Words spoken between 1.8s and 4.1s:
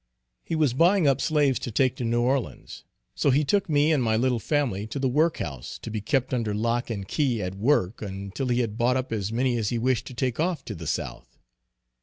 to New Orleans. So he took me and